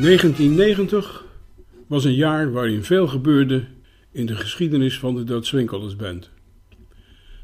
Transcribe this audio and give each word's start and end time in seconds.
1990 0.00 1.24
was 1.86 2.04
een 2.04 2.14
jaar 2.14 2.52
waarin 2.52 2.84
veel 2.84 3.06
gebeurde 3.06 3.64
in 4.12 4.26
de 4.26 4.36
geschiedenis 4.36 4.98
van 4.98 5.14
de 5.14 5.24
Doodswinkelers 5.24 5.96
Band. 5.96 6.30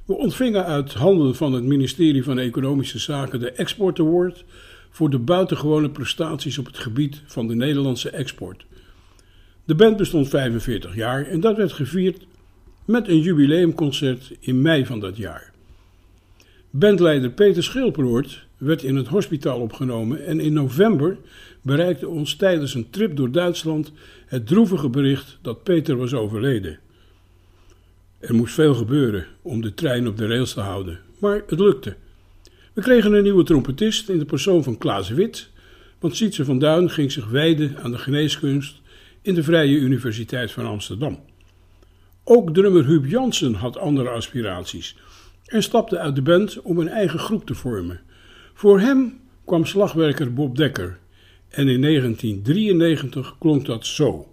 We 0.07 0.15
ontvingen 0.15 0.65
uit 0.65 0.95
handen 0.95 1.35
van 1.35 1.53
het 1.53 1.65
ministerie 1.65 2.25
van 2.25 2.39
Economische 2.39 2.99
Zaken 2.99 3.41
de 3.41 3.51
Export 3.51 4.01
Award 4.01 4.45
voor 4.91 5.11
de 5.11 5.19
buitengewone 5.19 5.91
prestaties 5.91 6.59
op 6.59 6.67
het 6.67 6.79
gebied 6.79 7.23
van 7.27 7.47
de 7.47 7.55
Nederlandse 7.55 8.11
export. 8.11 8.67
De 9.65 9.75
band 9.75 9.97
bestond 9.97 10.29
45 10.29 10.95
jaar 10.95 11.27
en 11.27 11.41
dat 11.41 11.57
werd 11.57 11.73
gevierd 11.73 12.27
met 12.85 13.09
een 13.09 13.21
jubileumconcert 13.21 14.33
in 14.41 14.63
mei 14.63 14.87
van 14.87 15.01
dat 15.01 15.17
jaar. 15.17 15.53
Bandleider 16.71 17.31
Peter 17.31 17.63
Schilperoort 17.63 18.47
werd 18.57 18.83
in 18.83 18.97
het 18.97 19.09
hospitaal 19.09 19.61
opgenomen 19.61 20.27
en 20.27 20.41
in 20.41 20.53
november 20.53 21.19
bereikte 21.67 22.09
ons 22.09 22.35
tijdens 22.37 22.75
een 22.75 22.91
trip 22.91 23.17
door 23.17 23.31
Duitsland 23.31 23.93
het 24.27 24.47
droevige 24.47 24.89
bericht 24.89 25.39
dat 25.43 25.63
Peter 25.63 25.97
was 25.97 26.15
overleden. 26.15 26.79
Er 28.19 28.35
moest 28.35 28.55
veel 28.55 28.75
gebeuren 28.75 29.27
om 29.43 29.61
de 29.61 29.75
trein 29.75 30.09
op 30.09 30.17
de 30.17 30.27
rails 30.27 30.53
te 30.53 30.61
houden, 30.61 31.01
maar 31.19 31.43
het 31.47 31.61
lukte. 31.61 31.97
We 32.73 32.83
kregen 32.83 33.13
een 33.13 33.23
nieuwe 33.23 33.45
trompetist 33.45 34.09
in 34.09 34.19
de 34.19 34.25
persoon 34.25 34.63
van 34.63 34.79
Klaas 34.79 35.09
Wit, 35.09 35.51
want 35.99 36.17
Sietse 36.17 36.45
van 36.45 36.59
Duin 36.59 36.91
ging 36.91 37.13
zich 37.13 37.29
wijden 37.29 37.77
aan 37.83 37.91
de 37.91 37.99
geneeskunst 37.99 38.81
in 39.23 39.35
de 39.35 39.43
Vrije 39.43 39.77
Universiteit 39.77 40.53
van 40.53 40.67
Amsterdam. 40.67 41.21
Ook 42.25 42.55
drummer 42.55 42.85
Huub 42.85 43.07
Jansen 43.07 43.55
had 43.55 43.79
andere 43.79 44.09
aspiraties 44.09 44.97
en 45.47 45.63
stapte 45.63 45.99
uit 45.99 46.15
de 46.15 46.23
band 46.23 46.61
om 46.61 46.79
een 46.79 46.89
eigen 46.89 47.19
groep 47.19 47.47
te 47.47 47.55
vormen. 47.55 48.01
Voor 48.55 48.81
hem 48.81 49.21
kwam 49.45 49.65
slagwerker 49.65 50.35
Bob 50.35 50.57
Dekker 50.57 50.99
en 51.57 51.69
in 51.69 51.81
1993 51.81 53.37
klonk 53.39 53.67
dat 53.67 53.87
zo. 53.87 54.27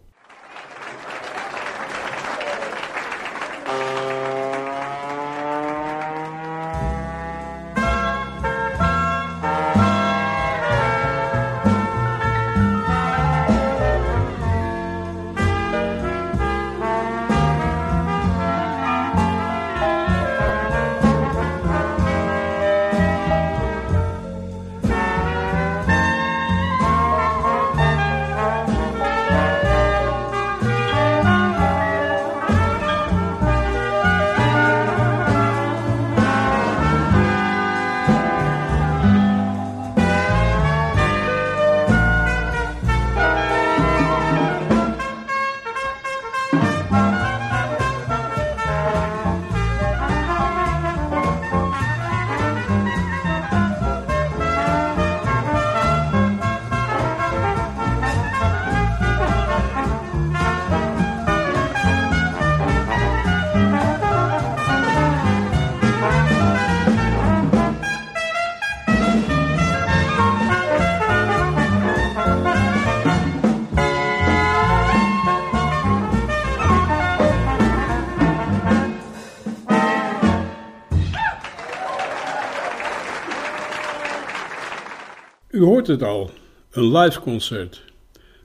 U 85.63 85.65
hoort 85.65 85.87
het 85.87 86.03
al, 86.03 86.29
een 86.71 86.97
live 86.97 87.19
concert. 87.19 87.83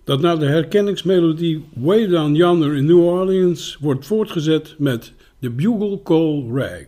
Dat 0.05 0.21
na 0.21 0.37
de 0.37 0.47
herkenningsmelodie 0.47 1.65
Way 1.75 2.07
Down 2.07 2.35
Yonder 2.35 2.77
in 2.77 2.87
New 2.87 3.05
Orleans 3.05 3.77
wordt 3.81 4.07
voortgezet 4.07 4.75
met 4.79 5.13
The 5.41 5.51
Bugle 5.51 6.03
Call 6.03 6.45
Rag. 6.53 6.87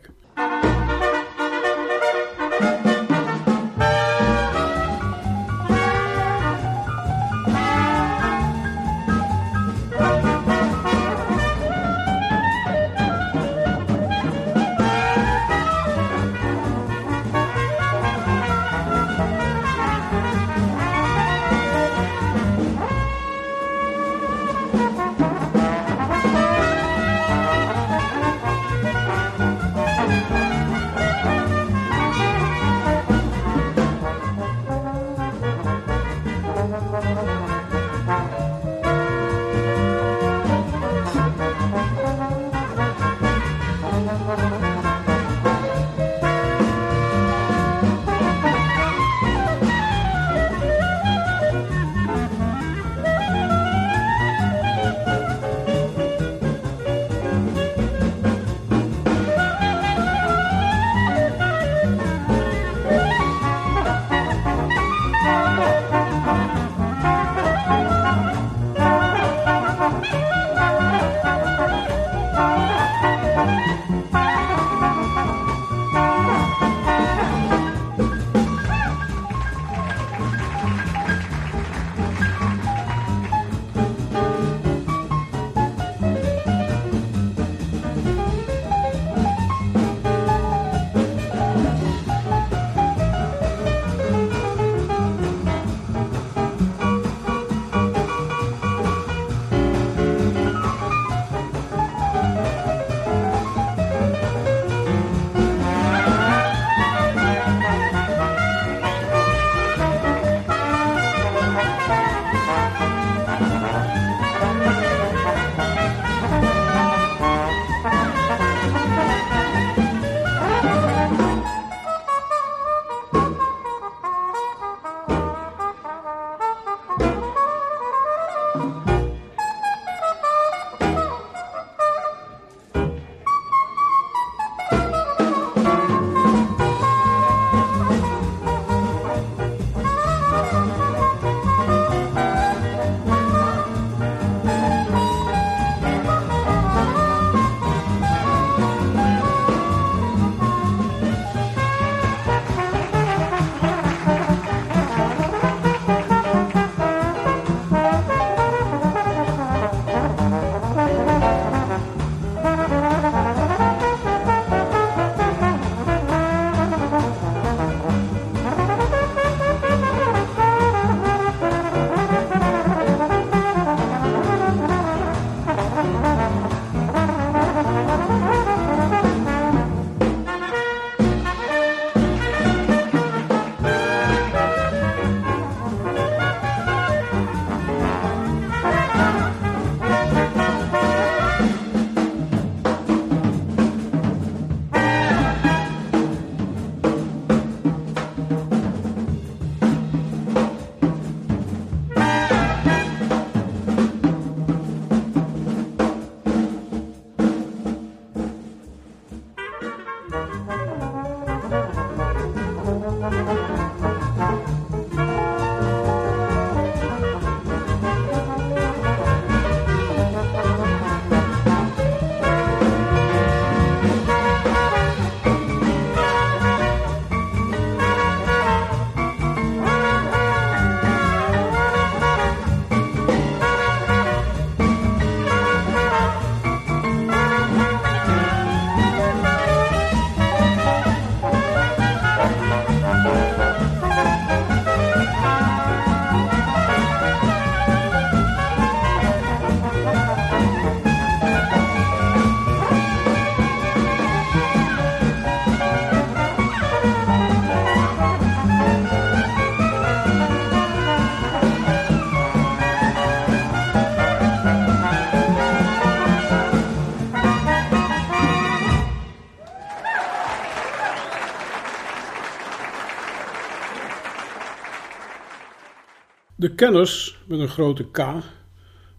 Kenners, 276.61 277.19
met 277.27 277.41
een 277.41 277.49
grote 277.49 277.85
K, 277.91 278.07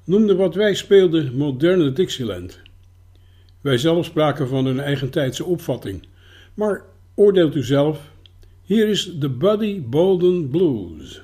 noemden 0.04 0.38
wat 0.38 0.56
wij 0.56 0.74
speelden 0.74 1.38
moderne 1.38 1.92
Dixieland. 1.92 2.60
Wij 3.62 3.78
zelf 3.78 4.06
spraken 4.06 4.48
van 4.48 4.66
een 4.66 4.80
eigentijdse 4.80 5.46
opvatting. 5.46 6.08
Maar 6.54 6.84
oordeelt 7.16 7.56
u 7.56 7.64
zelf. 7.64 8.12
Hier 8.62 8.88
is 8.88 9.20
de 9.20 9.30
Buddy 9.30 9.82
Bolden 9.82 10.50
Blues. 10.50 11.22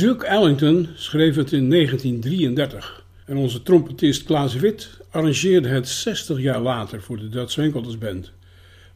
Duke 0.00 0.26
Ellington 0.26 0.88
schreef 0.94 1.36
het 1.36 1.52
in 1.52 1.70
1933 1.70 3.04
en 3.26 3.36
onze 3.36 3.62
trompetist 3.62 4.24
Klaas 4.24 4.54
Wit 4.54 5.00
arrangeerde 5.10 5.68
het 5.68 5.88
60 5.88 6.40
jaar 6.40 6.60
later 6.60 7.02
voor 7.02 7.16
de 7.18 7.28
Dutch 7.28 7.54
Winkelers 7.54 7.98
Band. 7.98 8.32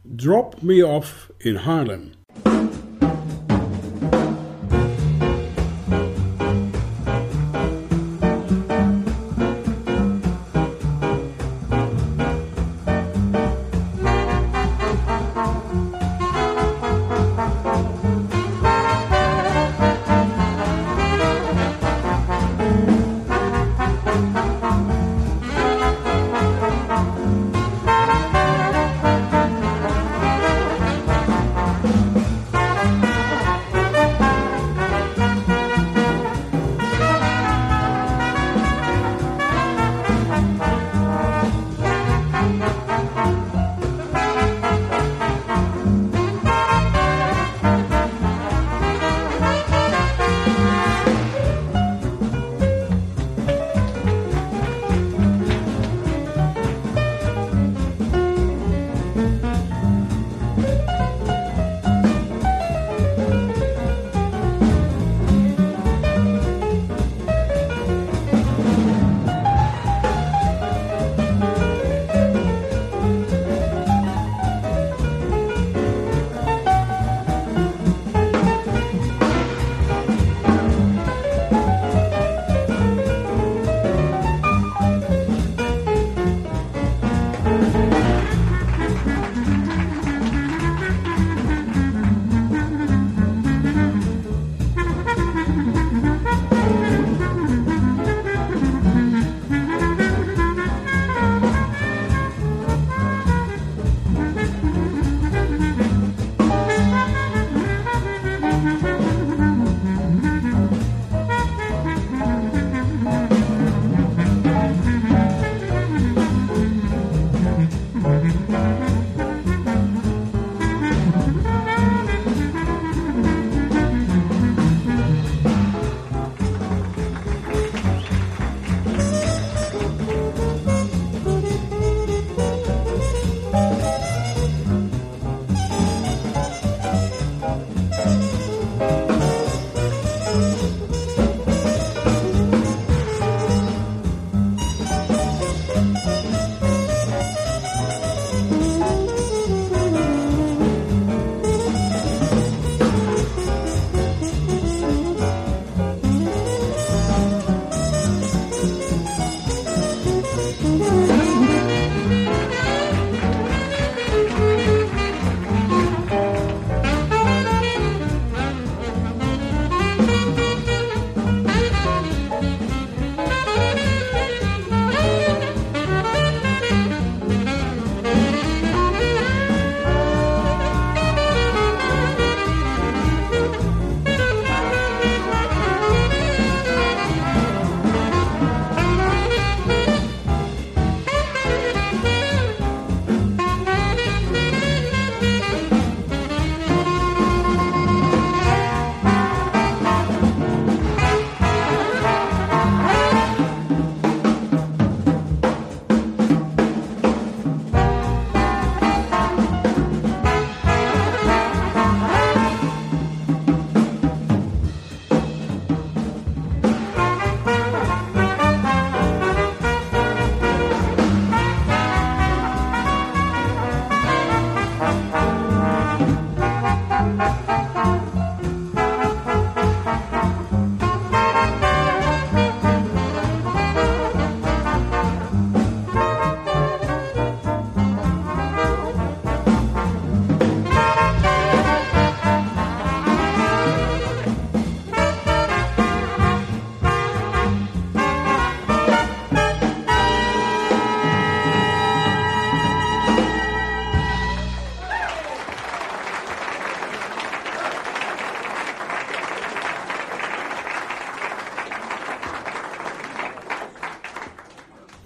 Drop 0.01 0.61
Me 0.61 0.87
Off 0.87 1.31
in 1.37 1.55
Harlem. 1.55 2.11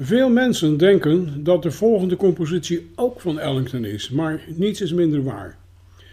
Veel 0.10 0.30
mensen 0.30 0.78
denken 0.78 1.44
dat 1.44 1.64
de 1.64 1.72
volgende 1.72 2.16
compositie 2.16 2.90
ook 2.96 3.22
van 3.22 3.40
Ellington 3.40 3.86
is, 3.86 4.10
maar 4.10 4.42
niets 4.56 4.82
is 4.82 4.94
minder 4.94 5.24
waar. 5.24 5.58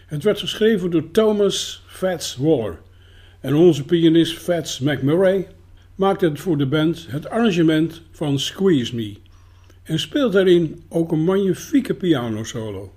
Het 0.07 0.23
werd 0.23 0.39
geschreven 0.39 0.91
door 0.91 1.11
Thomas 1.11 1.83
Fats 1.87 2.37
Waller 2.37 2.79
en 3.41 3.55
onze 3.55 3.85
pianist 3.85 4.39
Fats 4.39 4.79
McMurray 4.81 5.47
maakt 5.95 6.21
het 6.21 6.41
voor 6.41 6.59
de 6.59 6.67
band 6.67 7.07
het 7.11 7.29
arrangement 7.29 8.03
van 8.11 8.39
Squeeze 8.39 8.95
Me 8.95 9.17
en 9.83 9.99
speelt 9.99 10.33
daarin 10.33 10.83
ook 10.89 11.13
een 11.13 11.25
magnifieke 11.25 11.95
pianosolo. 11.95 12.96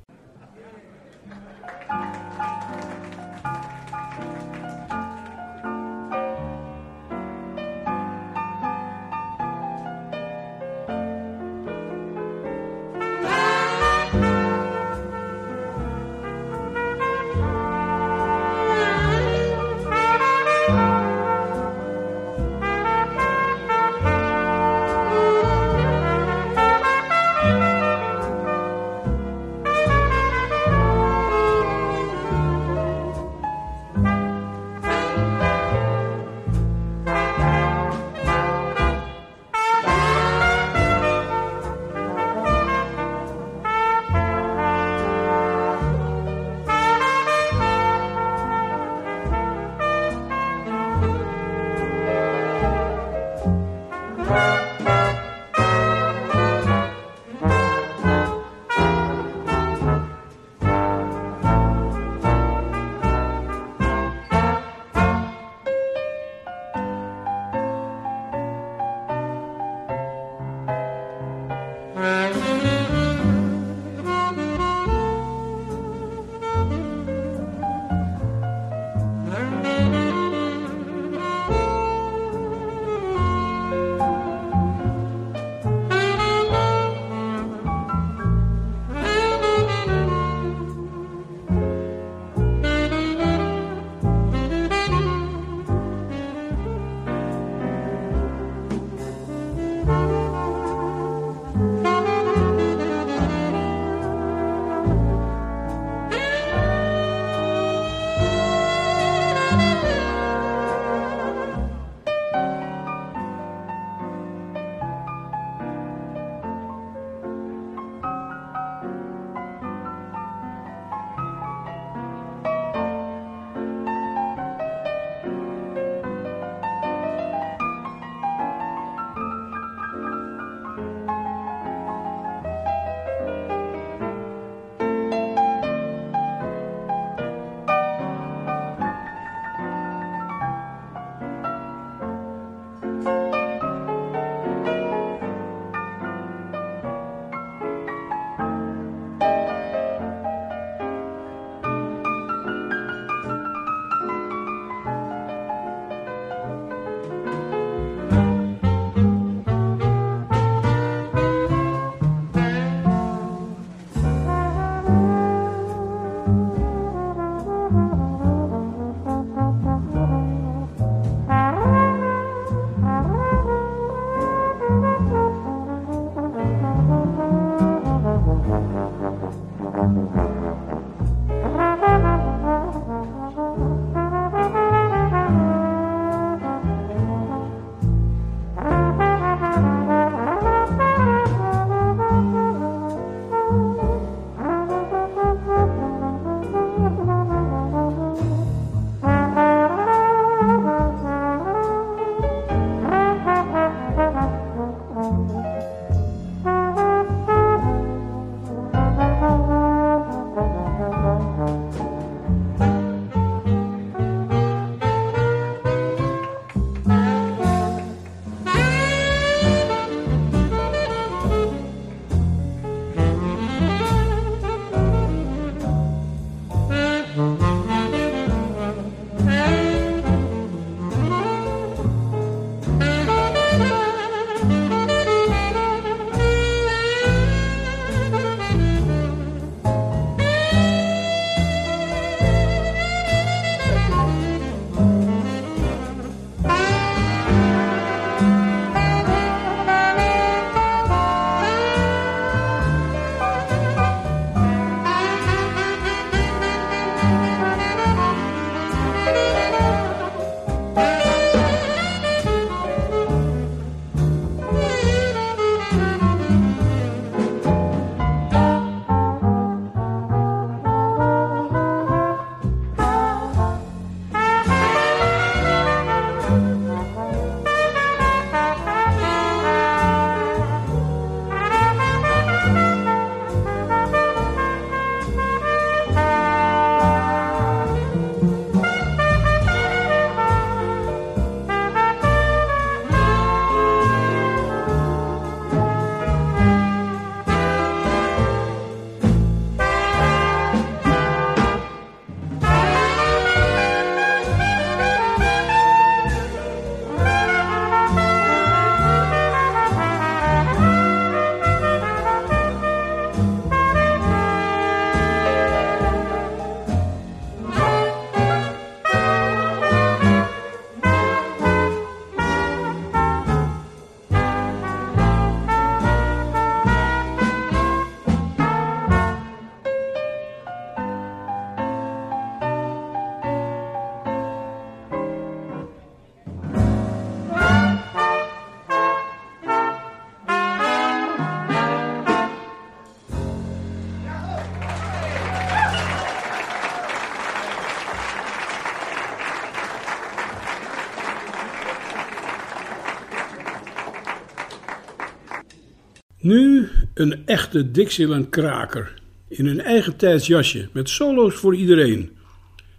Een 357.00 357.26
echte 357.26 357.72
Dixieland 357.72 358.30
kraker 358.30 359.02
in 359.28 359.46
een 359.46 359.62
eigen 359.62 359.96
tijds 359.96 360.28
jasje 360.28 360.70
met 360.74 360.90
solo's 360.90 361.36
voor 361.36 361.56
iedereen. 361.56 362.18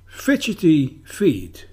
Fidgety 0.06 0.92
Feet. 1.02 1.69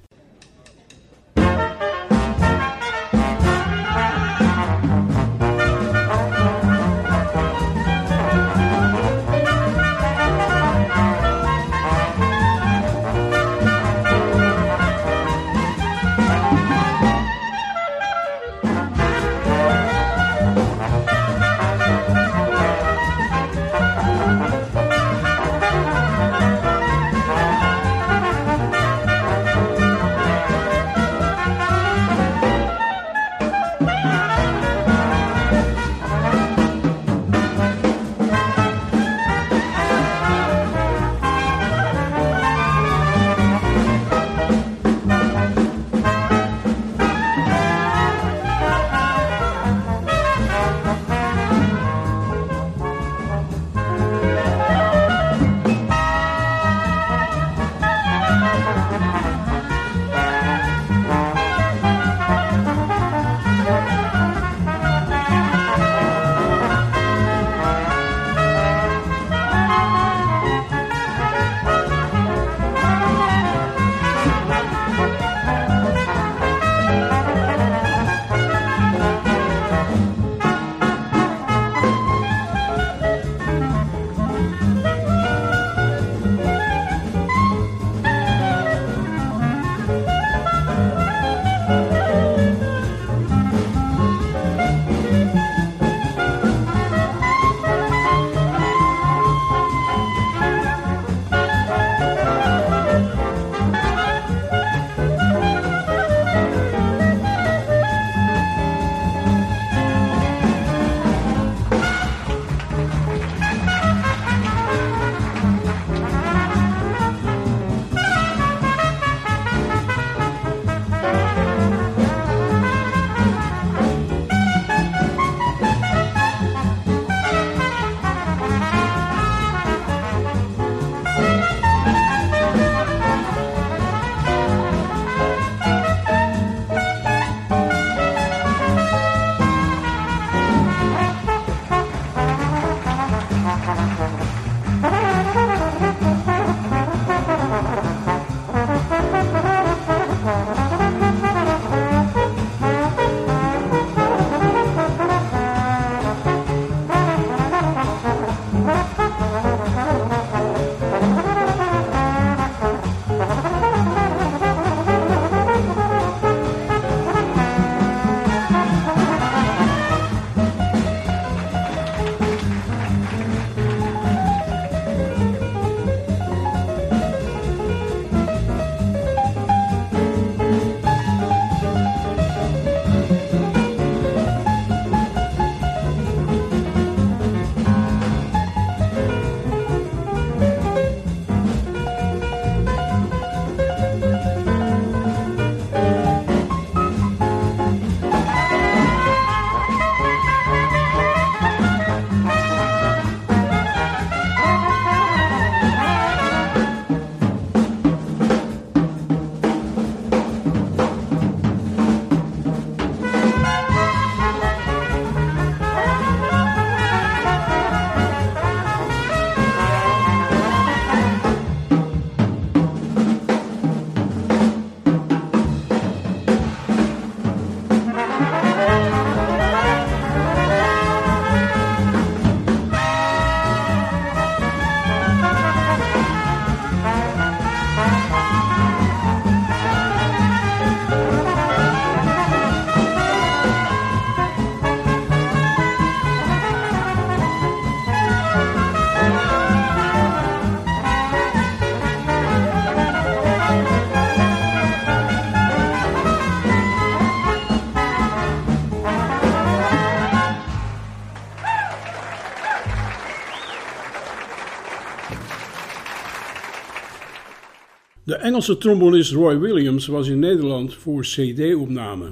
Engelse 268.38 268.58
trombonist 268.58 269.12
Roy 269.12 269.40
Williams 269.40 269.88
was 269.88 270.08
in 270.08 270.20
Nederland 270.20 270.74
voor 270.74 271.02
CD-opname. 271.02 272.06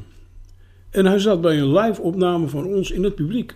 En 0.89 1.05
hij 1.05 1.19
zat 1.19 1.41
bij 1.41 1.59
een 1.59 1.73
live-opname 1.73 2.47
van 2.47 2.65
ons 2.65 2.91
in 2.91 3.03
het 3.03 3.15
publiek. 3.15 3.55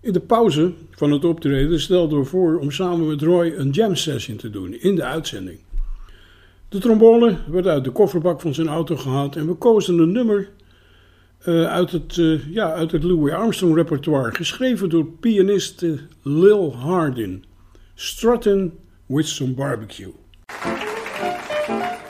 In 0.00 0.12
de 0.12 0.20
pauze 0.20 0.72
van 0.90 1.10
het 1.10 1.24
optreden 1.24 1.80
stelde 1.80 2.16
we 2.16 2.24
voor 2.24 2.58
om 2.58 2.70
samen 2.70 3.06
met 3.06 3.22
Roy 3.22 3.54
een 3.56 3.70
jam 3.70 3.94
session 3.94 4.36
te 4.36 4.50
doen 4.50 4.74
in 4.74 4.94
de 4.94 5.04
uitzending. 5.04 5.58
De 6.68 6.78
trombone 6.78 7.36
werd 7.50 7.66
uit 7.66 7.84
de 7.84 7.90
kofferbak 7.90 8.40
van 8.40 8.54
zijn 8.54 8.68
auto 8.68 8.96
gehaald 8.96 9.36
en 9.36 9.46
we 9.46 9.54
kozen 9.54 9.98
een 9.98 10.12
nummer 10.12 10.50
uh, 11.46 11.66
uit, 11.66 11.90
het, 11.90 12.16
uh, 12.16 12.54
ja, 12.54 12.72
uit 12.72 12.90
het 12.90 13.02
Louis 13.02 13.34
Armstrong 13.34 13.74
repertoire, 13.74 14.34
geschreven 14.34 14.88
door 14.88 15.06
pianiste 15.06 15.98
Lil 16.22 16.76
Hardin. 16.76 17.44
Strutting 17.94 18.72
with 19.06 19.26
some 19.26 19.52
barbecue. 19.52 20.12
Thank 21.36 21.98
you. 21.98 22.03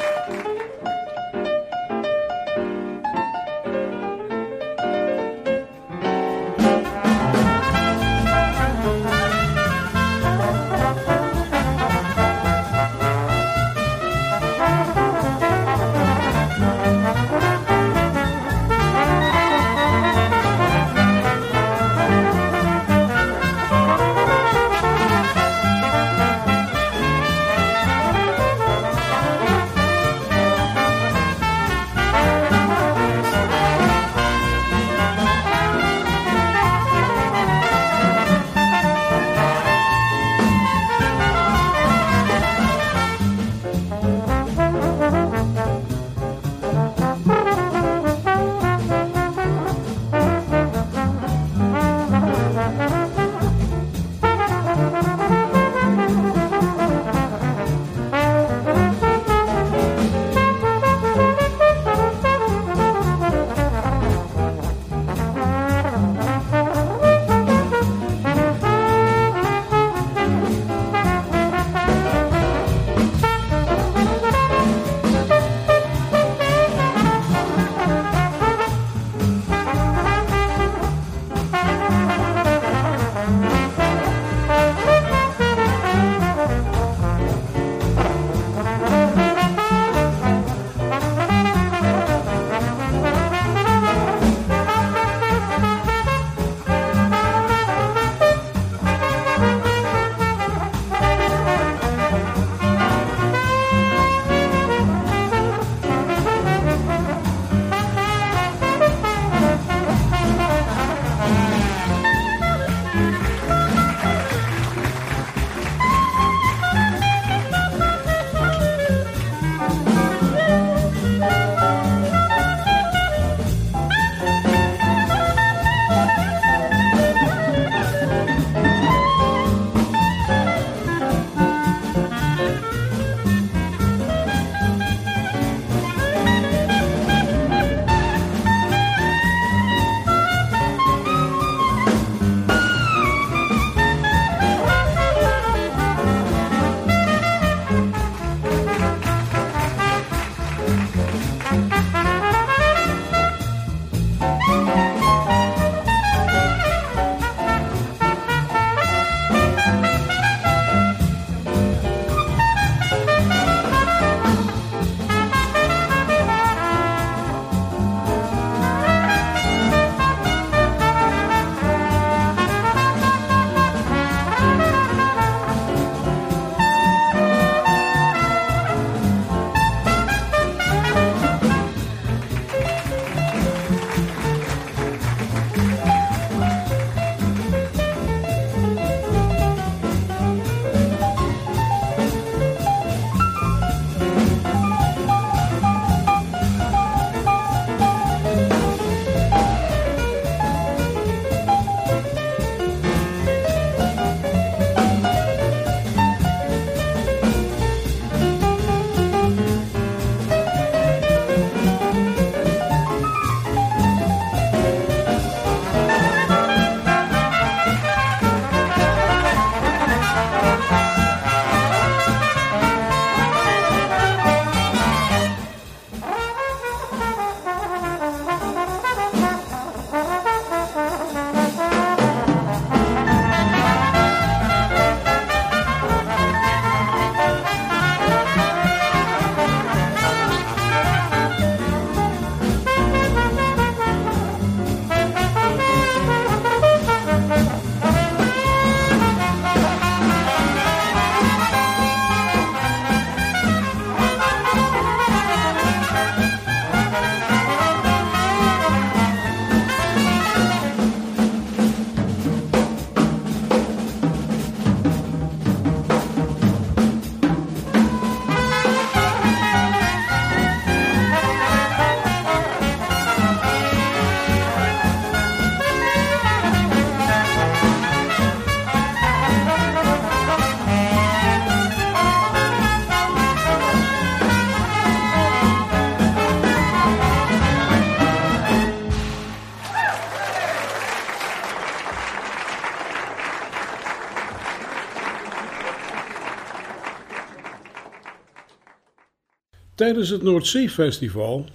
Tijdens 299.75 300.09
het 300.09 300.23
Noordzee 300.23 300.71
Festival, 300.71 301.47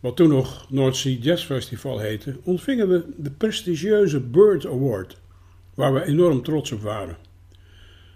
wat 0.00 0.16
toen 0.16 0.28
nog 0.28 0.70
Noordzee 0.70 1.18
Jazz 1.18 1.44
Festival 1.44 1.98
heette, 1.98 2.36
ontvingen 2.42 2.88
we 2.88 3.04
de 3.16 3.30
prestigieuze 3.30 4.20
Bird 4.20 4.66
Award, 4.66 5.16
waar 5.74 5.94
we 5.94 6.04
enorm 6.04 6.42
trots 6.42 6.72
op 6.72 6.80
waren. 6.82 7.16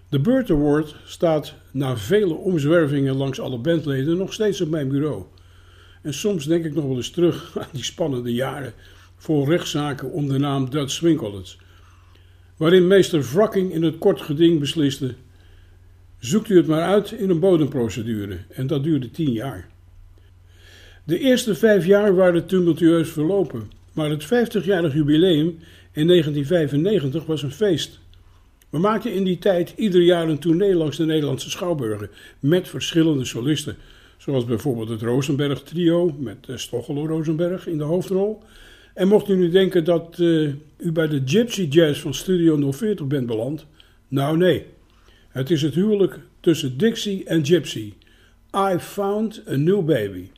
De 0.09 0.21
Bird 0.21 0.51
Award 0.51 0.97
staat 1.05 1.55
na 1.71 1.97
vele 1.97 2.35
omzwervingen 2.35 3.17
langs 3.17 3.41
alle 3.41 3.59
bandleden 3.59 4.17
nog 4.17 4.33
steeds 4.33 4.61
op 4.61 4.69
mijn 4.69 4.89
bureau. 4.89 5.25
En 6.03 6.15
soms 6.15 6.45
denk 6.47 6.65
ik 6.65 6.75
nog 6.75 6.85
wel 6.85 6.97
eens 6.97 7.11
terug 7.11 7.53
aan 7.59 7.69
die 7.73 7.85
spannende 7.85 8.33
jaren 8.33 8.73
vol 9.17 9.49
rechtszaken 9.49 10.11
om 10.11 10.29
de 10.29 10.39
naam 10.39 10.71
Dutch 10.71 10.93
Swing 10.93 11.21
waarin 12.57 12.87
meester 12.87 13.23
Wracking 13.33 13.73
in 13.73 13.83
het 13.83 13.99
kort 13.99 14.21
geding 14.21 14.61
besliste: 14.61 15.15
zoekt 16.21 16.49
u 16.49 16.57
het 16.57 16.67
maar 16.67 16.83
uit 16.83 17.11
in 17.11 17.31
een 17.31 17.41
bodemprocedure, 17.41 18.39
en 18.49 18.67
dat 18.67 18.83
duurde 18.83 19.11
tien 19.11 19.33
jaar. 19.33 19.69
De 21.05 21.19
eerste 21.19 21.55
vijf 21.55 21.87
jaar 21.87 22.15
waren 22.15 22.47
tumultueus 22.47 23.11
verlopen, 23.11 23.71
maar 23.93 24.11
het 24.11 24.25
50-jarig 24.25 24.95
jubileum 24.95 25.59
in 25.93 26.07
1995 26.07 27.27
was 27.27 27.43
een 27.43 27.53
feest. 27.53 27.99
We 28.71 28.79
maakten 28.79 29.15
in 29.15 29.25
die 29.25 29.39
tijd 29.39 29.73
ieder 29.77 30.03
jaar 30.03 30.29
een 30.29 30.39
tournee 30.39 30.75
langs 30.75 30.97
de 30.97 31.05
Nederlandse 31.05 31.51
schouwburgen 31.51 32.11
met 32.41 32.69
verschillende 32.69 33.25
solisten, 33.25 33.77
zoals 34.17 34.45
bijvoorbeeld 34.45 34.89
het 34.89 35.03
Rosenberg 35.03 35.63
Trio 35.63 36.15
met 36.19 36.47
uh, 36.51 36.57
Stochelo 36.57 37.07
Rosenberg 37.07 37.67
in 37.67 37.79
de 37.79 37.85
hoofdrol. 37.85 38.43
En 38.95 39.09
mocht 39.09 39.29
u 39.29 39.37
nu 39.37 39.51
denken 39.51 39.85
dat 39.85 40.17
uh, 40.19 40.53
u 40.77 40.93
bij 40.93 41.09
de 41.09 41.23
Gypsy 41.25 41.67
Jazz 41.71 42.01
van 42.01 42.15
Studio 42.15 42.73
040 42.73 43.07
bent 43.07 43.27
beland, 43.27 43.67
nou 44.09 44.37
nee. 44.37 44.67
Het 45.31 45.51
is 45.51 45.63
het 45.63 45.75
huwelijk 45.75 46.19
tussen 46.41 46.79
Dixie 46.79 47.25
en 47.25 47.47
Gypsy. 47.47 47.93
I 48.57 48.79
found 48.79 49.43
a 49.49 49.57
new 49.57 49.85
baby. 49.85 50.31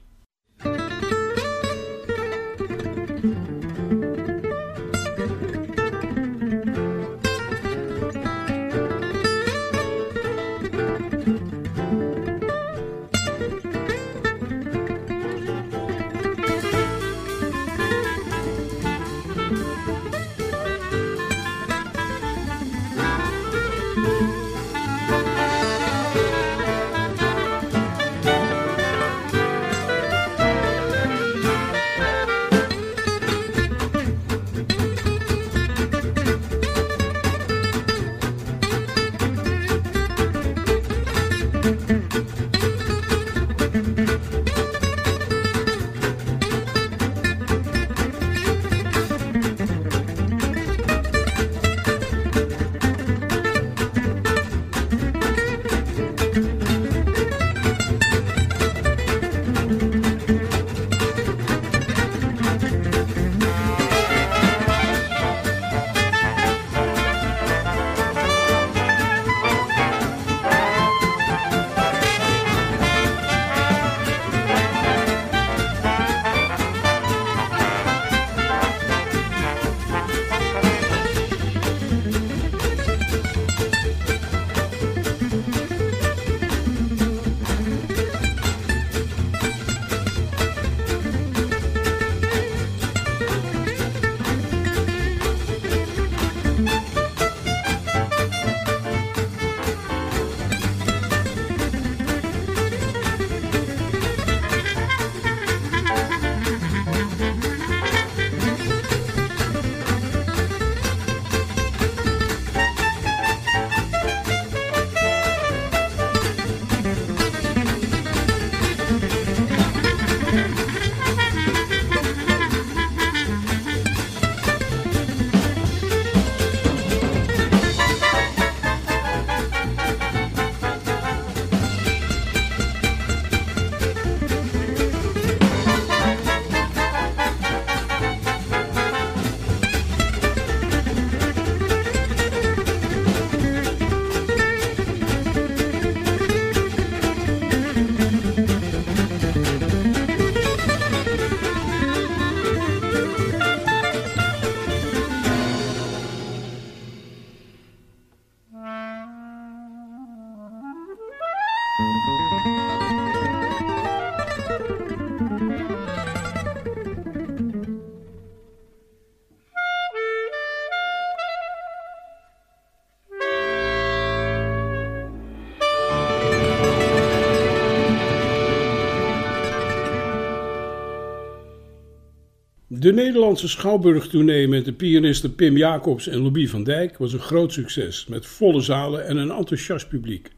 De 182.83 182.93
Nederlandse 182.93 183.49
Schouwburgtournee 183.49 184.49
met 184.49 184.65
de 184.65 184.73
pianisten 184.73 185.35
Pim 185.35 185.57
Jacobs 185.57 186.09
en 186.09 186.19
Lobie 186.19 186.51
van 186.51 186.65
Dijk 186.65 186.99
was 186.99 187.13
een 187.13 187.21
groot 187.21 187.53
succes 187.53 188.07
met 188.07 188.27
volle 188.27 188.61
zalen 188.61 189.07
en 189.07 189.17
een 189.17 189.31
enthousiast 189.31 189.89
publiek. 189.89 190.31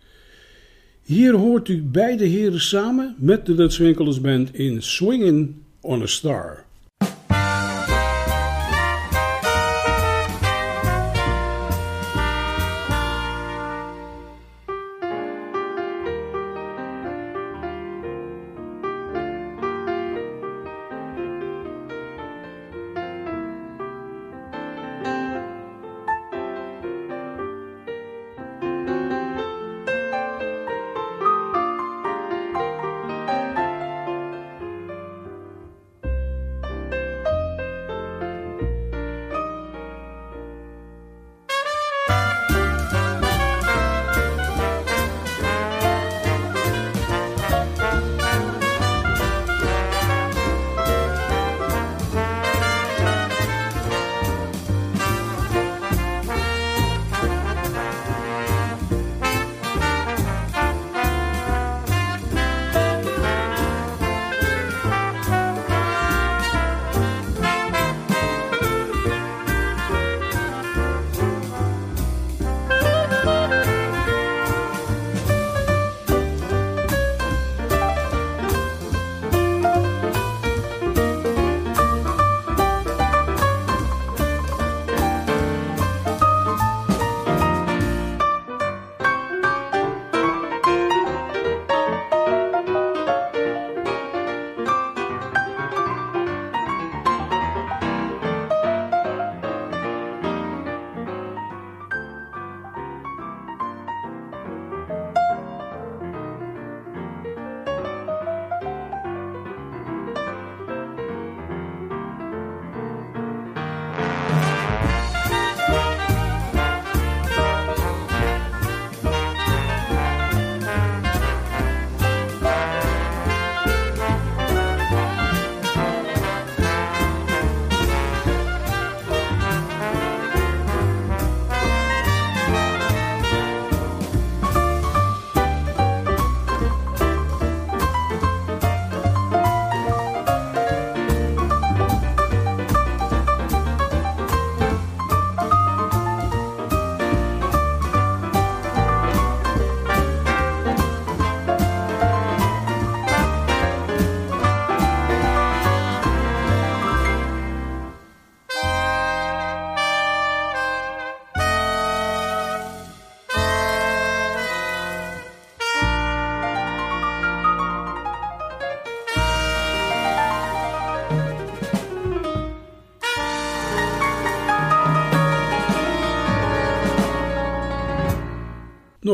Hier 1.03 1.35
hoort 1.35 1.69
u 1.69 1.83
beide 1.83 2.25
heren 2.25 2.61
samen 2.61 3.15
met 3.19 3.47
de 3.47 3.55
Dutch 3.55 3.81
in 4.53 4.83
Swingin' 4.83 5.63
on 5.81 6.03
a 6.03 6.07
Star. 6.07 6.64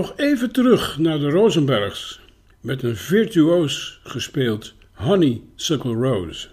Nog 0.00 0.12
even 0.16 0.52
terug 0.52 0.98
naar 0.98 1.18
de 1.18 1.30
Rosenbergs 1.30 2.20
met 2.60 2.82
een 2.82 2.96
virtuoos 2.96 4.00
gespeeld 4.02 4.74
Honeysuckle 4.92 5.94
Rose. 5.94 6.48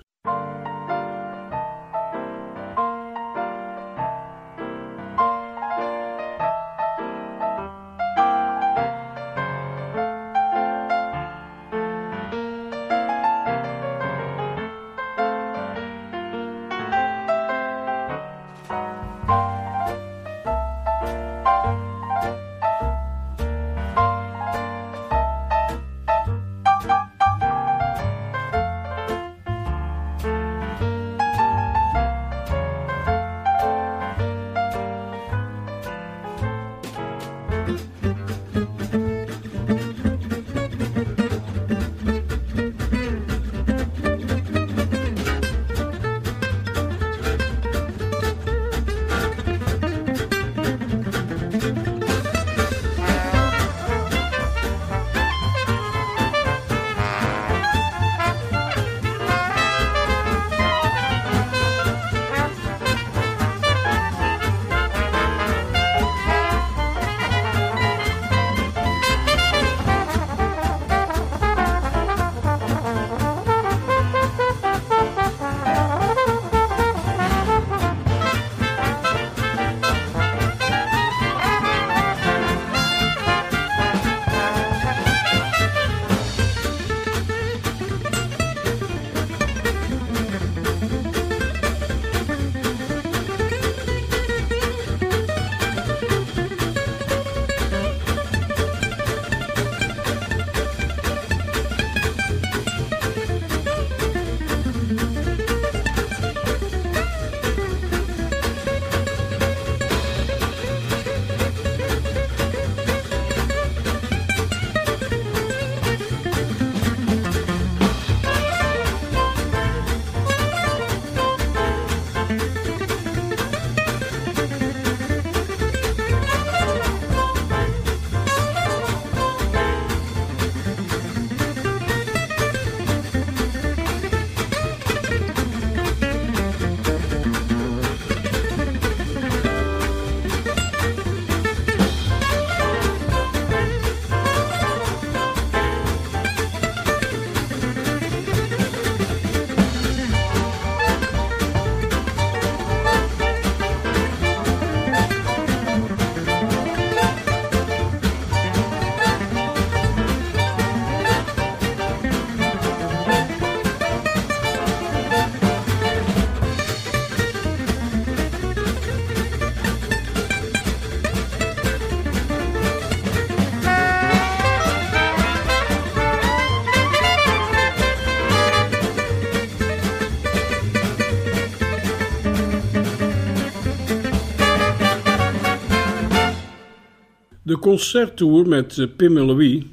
Concerttour 187.67 188.47
met 188.47 188.77
eh, 188.77 188.87
Pim 188.95 189.17
en 189.17 189.25
Louis 189.25 189.63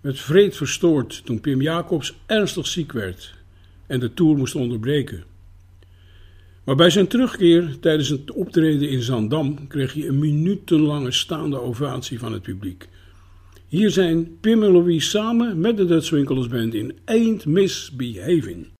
werd 0.00 0.20
vreed 0.20 0.56
verstoord 0.56 1.24
toen 1.24 1.40
Pim 1.40 1.62
Jacobs 1.62 2.14
ernstig 2.26 2.66
ziek 2.66 2.92
werd 2.92 3.34
en 3.86 4.00
de 4.00 4.14
tour 4.14 4.36
moest 4.36 4.54
onderbreken. 4.54 5.24
Maar 6.64 6.76
bij 6.76 6.90
zijn 6.90 7.06
terugkeer 7.06 7.78
tijdens 7.80 8.08
het 8.08 8.30
optreden 8.30 8.88
in 8.90 9.02
Zandam 9.02 9.66
kreeg 9.66 9.92
hij 9.92 10.08
een 10.08 10.18
minutenlange 10.18 11.10
staande 11.12 11.60
ovatie 11.60 12.18
van 12.18 12.32
het 12.32 12.42
publiek. 12.42 12.88
Hier 13.66 13.90
zijn 13.90 14.38
Pim 14.40 14.62
en 14.62 14.70
Louis 14.70 15.10
samen 15.10 15.60
met 15.60 15.76
de 15.76 15.84
Dutch 15.84 16.12
in 16.12 16.96
Ain't 17.04 17.46
Misbehaving. 17.46 18.77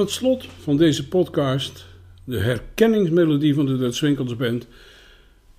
Het 0.00 0.10
slot 0.10 0.46
van 0.62 0.76
deze 0.76 1.08
podcast 1.08 1.86
de 2.24 2.38
herkenningsmelodie 2.38 3.54
van 3.54 3.66
de 3.66 3.78
Dutch 3.78 4.36
Band, 4.36 4.66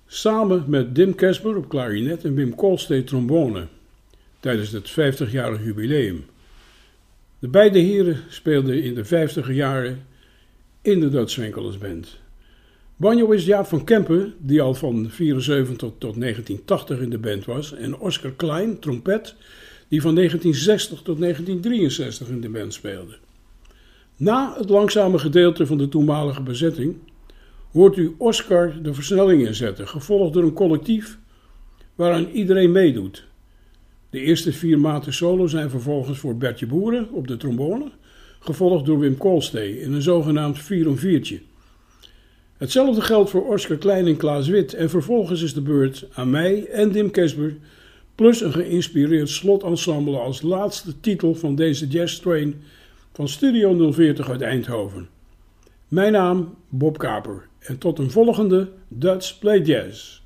samen 0.06 0.64
met 0.66 0.94
Dim 0.94 1.14
Kesper 1.14 1.56
op 1.56 1.68
klarinet 1.68 2.24
en 2.24 2.34
Wim 2.34 2.54
Koolstee 2.54 3.04
trombone, 3.04 3.66
tijdens 4.40 4.70
het 4.70 4.90
50-jarig 4.90 5.64
jubileum. 5.64 6.24
De 7.38 7.48
beide 7.48 7.78
heren 7.78 8.16
speelden 8.28 8.82
in 8.82 8.94
de 8.94 9.04
50 9.04 9.54
jaren 9.54 10.06
in 10.82 11.00
de 11.00 11.08
Dutch 11.08 11.78
Band. 11.78 12.18
Banjo 12.96 13.30
is 13.30 13.44
Jaap 13.44 13.66
van 13.66 13.84
Kempen, 13.84 14.34
die 14.38 14.62
al 14.62 14.74
van 14.74 15.10
74 15.10 15.88
tot 15.98 16.20
1980 16.20 17.00
in 17.00 17.10
de 17.10 17.18
band 17.18 17.44
was, 17.44 17.74
en 17.74 17.98
Oscar 17.98 18.32
Klein, 18.32 18.78
trompet, 18.78 19.34
die 19.88 20.00
van 20.00 20.14
1960 20.14 21.02
tot 21.02 21.18
1963 21.18 22.28
in 22.28 22.40
de 22.40 22.48
band 22.48 22.74
speelde. 22.74 23.16
Na 24.22 24.54
het 24.58 24.68
langzame 24.68 25.18
gedeelte 25.18 25.66
van 25.66 25.78
de 25.78 25.88
toenmalige 25.88 26.42
bezetting 26.42 26.96
hoort 27.72 27.96
u 27.96 28.14
Oscar 28.18 28.82
de 28.82 28.94
versnelling 28.94 29.46
inzetten, 29.46 29.88
gevolgd 29.88 30.32
door 30.32 30.42
een 30.42 30.52
collectief 30.52 31.18
waaraan 31.94 32.28
iedereen 32.32 32.72
meedoet. 32.72 33.26
De 34.10 34.20
eerste 34.20 34.52
vier 34.52 34.78
maten 34.78 35.12
solo 35.12 35.46
zijn 35.46 35.70
vervolgens 35.70 36.18
voor 36.18 36.36
Bertje 36.36 36.66
Boeren 36.66 37.08
op 37.12 37.28
de 37.28 37.36
trombone, 37.36 37.90
gevolgd 38.40 38.86
door 38.86 38.98
Wim 38.98 39.16
Koolstee 39.16 39.80
in 39.80 39.92
een 39.92 40.02
zogenaamd 40.02 40.58
4 40.58 40.88
om 40.88 40.96
4 40.96 41.42
Hetzelfde 42.56 43.00
geldt 43.00 43.30
voor 43.30 43.46
Oscar 43.46 43.76
Klein 43.76 44.06
en 44.06 44.16
Klaas 44.16 44.48
Wit 44.48 44.74
en 44.74 44.90
vervolgens 44.90 45.42
is 45.42 45.54
de 45.54 45.62
beurt 45.62 46.06
aan 46.12 46.30
mij 46.30 46.66
en 46.66 46.92
Dim 46.92 47.10
Kesper, 47.10 47.56
plus 48.14 48.40
een 48.40 48.52
geïnspireerd 48.52 49.28
slotensemble 49.28 50.18
als 50.18 50.42
laatste 50.42 51.00
titel 51.00 51.34
van 51.34 51.54
deze 51.54 51.86
jazz 51.86 52.18
train 52.18 52.62
van 53.12 53.28
Studio 53.28 53.92
040 53.92 54.30
uit 54.30 54.40
Eindhoven. 54.40 55.08
Mijn 55.88 56.12
naam 56.12 56.54
Bob 56.68 56.98
Kaper 56.98 57.48
en 57.58 57.78
tot 57.78 57.98
een 57.98 58.10
volgende 58.10 58.72
Dutch 58.88 59.38
Play 59.38 59.60
Jazz. 59.60 60.21